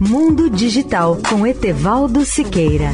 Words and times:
Mundo 0.00 0.48
Digital 0.48 1.18
com 1.28 1.44
Etevaldo 1.44 2.24
Siqueira. 2.24 2.92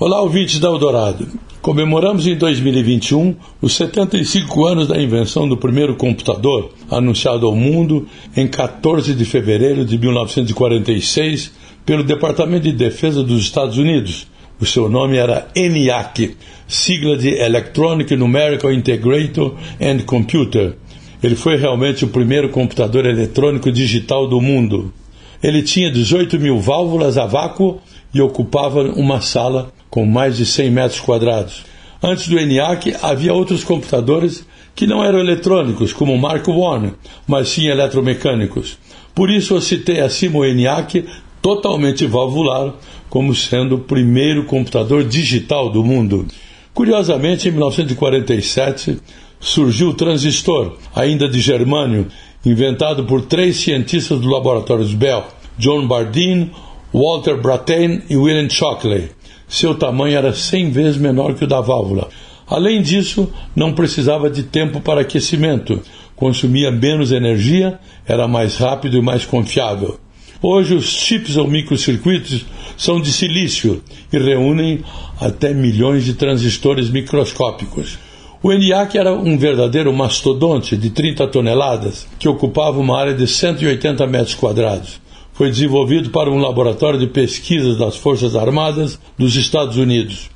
Olá, 0.00 0.22
ouvintes 0.22 0.58
da 0.58 0.68
Eldorado. 0.68 1.28
Comemoramos 1.60 2.26
em 2.26 2.34
2021 2.34 3.36
os 3.60 3.74
75 3.74 4.64
anos 4.64 4.88
da 4.88 4.98
invenção 4.98 5.46
do 5.46 5.58
primeiro 5.58 5.96
computador, 5.96 6.72
anunciado 6.90 7.46
ao 7.46 7.54
mundo 7.54 8.08
em 8.34 8.48
14 8.48 9.14
de 9.14 9.24
fevereiro 9.26 9.84
de 9.84 9.98
1946 9.98 11.52
pelo 11.84 12.02
Departamento 12.02 12.62
de 12.62 12.72
Defesa 12.72 13.22
dos 13.22 13.42
Estados 13.42 13.76
Unidos. 13.76 14.26
O 14.58 14.64
seu 14.64 14.88
nome 14.88 15.18
era 15.18 15.48
ENIAC, 15.54 16.34
sigla 16.66 17.18
de 17.18 17.28
Electronic 17.28 18.16
Numerical 18.16 18.72
Integrator 18.72 19.54
and 19.78 19.98
Computer. 20.06 20.74
Ele 21.22 21.36
foi 21.36 21.56
realmente 21.56 22.06
o 22.06 22.08
primeiro 22.08 22.48
computador 22.48 23.04
eletrônico 23.04 23.70
digital 23.70 24.26
do 24.26 24.40
mundo. 24.40 24.94
Ele 25.42 25.62
tinha 25.62 25.90
18 25.90 26.40
mil 26.40 26.58
válvulas 26.58 27.18
a 27.18 27.26
vácuo 27.26 27.80
e 28.14 28.20
ocupava 28.22 28.82
uma 28.82 29.20
sala 29.20 29.70
com 29.90 30.06
mais 30.06 30.38
de 30.38 30.46
100 30.46 30.70
metros 30.70 31.00
quadrados. 31.00 31.66
Antes 32.02 32.26
do 32.26 32.38
ENIAC, 32.38 32.96
havia 33.02 33.34
outros 33.34 33.62
computadores 33.62 34.46
que 34.74 34.86
não 34.86 35.04
eram 35.04 35.18
eletrônicos, 35.18 35.92
como 35.92 36.14
o 36.14 36.18
Mark 36.18 36.46
I, 36.48 36.92
mas 37.26 37.50
sim 37.50 37.66
eletromecânicos. 37.66 38.78
Por 39.14 39.30
isso 39.30 39.54
eu 39.54 39.60
citei 39.60 40.00
acima 40.00 40.38
o 40.38 40.44
ENIAC 40.44 41.04
totalmente 41.46 42.04
valvular 42.08 42.74
como 43.08 43.32
sendo 43.32 43.76
o 43.76 43.78
primeiro 43.78 44.46
computador 44.46 45.04
digital 45.04 45.70
do 45.70 45.84
mundo. 45.84 46.26
Curiosamente, 46.74 47.46
em 47.46 47.52
1947, 47.52 48.98
surgiu 49.38 49.90
o 49.90 49.94
transistor, 49.94 50.76
ainda 50.92 51.28
de 51.28 51.40
germânio, 51.40 52.08
inventado 52.44 53.04
por 53.04 53.22
três 53.26 53.58
cientistas 53.58 54.18
do 54.18 54.28
laboratório 54.28 54.84
Bell, 54.96 55.22
John 55.56 55.86
Bardeen, 55.86 56.50
Walter 56.92 57.40
Brattain 57.40 58.02
e 58.10 58.16
William 58.16 58.50
Shockley. 58.50 59.10
Seu 59.46 59.76
tamanho 59.76 60.18
era 60.18 60.34
100 60.34 60.70
vezes 60.72 60.96
menor 60.96 61.34
que 61.34 61.44
o 61.44 61.46
da 61.46 61.60
válvula. 61.60 62.08
Além 62.48 62.82
disso, 62.82 63.32
não 63.54 63.72
precisava 63.72 64.28
de 64.28 64.42
tempo 64.42 64.80
para 64.80 65.02
aquecimento, 65.02 65.80
consumia 66.16 66.72
menos 66.72 67.12
energia, 67.12 67.78
era 68.04 68.26
mais 68.26 68.56
rápido 68.56 68.96
e 68.96 69.00
mais 69.00 69.24
confiável. 69.24 70.00
Hoje, 70.48 70.74
os 70.74 70.86
chips 70.86 71.36
ou 71.36 71.48
microcircuitos 71.48 72.46
são 72.76 73.00
de 73.00 73.12
silício 73.12 73.82
e 74.12 74.16
reúnem 74.16 74.84
até 75.20 75.52
milhões 75.52 76.04
de 76.04 76.14
transistores 76.14 76.88
microscópicos. 76.88 77.98
O 78.40 78.52
ENIAC 78.52 78.96
era 78.96 79.12
um 79.12 79.36
verdadeiro 79.36 79.92
mastodonte 79.92 80.76
de 80.76 80.90
30 80.90 81.26
toneladas, 81.26 82.06
que 82.16 82.28
ocupava 82.28 82.78
uma 82.78 82.96
área 82.96 83.12
de 83.12 83.26
180 83.26 84.06
metros 84.06 84.36
quadrados 84.36 85.00
foi 85.36 85.50
desenvolvido 85.50 86.08
para 86.08 86.30
um 86.30 86.38
laboratório 86.38 86.98
de 86.98 87.08
pesquisas 87.08 87.76
das 87.76 87.94
Forças 87.96 88.34
Armadas 88.34 88.98
dos 89.18 89.36
Estados 89.36 89.76
Unidos. 89.76 90.30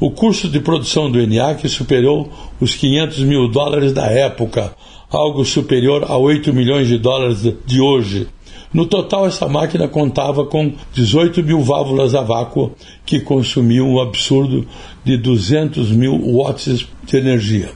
O 0.00 0.10
custo 0.10 0.48
de 0.48 0.60
produção 0.60 1.10
do 1.10 1.20
ENIAC 1.20 1.68
superou 1.68 2.32
os 2.58 2.74
500 2.74 3.18
mil 3.20 3.48
dólares 3.48 3.92
da 3.92 4.06
época, 4.06 4.74
algo 5.10 5.44
superior 5.44 6.04
a 6.08 6.16
8 6.16 6.54
milhões 6.54 6.88
de 6.88 6.96
dólares 6.96 7.42
de 7.66 7.80
hoje. 7.82 8.28
No 8.72 8.86
total, 8.86 9.26
essa 9.26 9.48
máquina 9.48 9.88
contava 9.88 10.44
com 10.44 10.72
18 10.92 11.42
mil 11.42 11.62
válvulas 11.62 12.14
a 12.14 12.22
vácuo, 12.22 12.72
que 13.04 13.20
consumiam 13.20 13.88
um 13.88 14.00
absurdo 14.00 14.66
de 15.04 15.16
200 15.16 15.90
mil 15.90 16.14
watts 16.14 16.86
de 17.04 17.16
energia. 17.16 17.70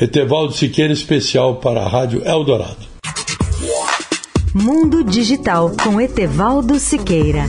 Etevaldo 0.00 0.52
Siqueira, 0.52 0.92
especial 0.92 1.56
para 1.56 1.82
a 1.82 1.88
Rádio 1.88 2.22
Eldorado. 2.24 2.96
Mundo 4.52 5.04
Digital 5.04 5.72
com 5.82 6.00
Etevaldo 6.00 6.78
Siqueira. 6.78 7.44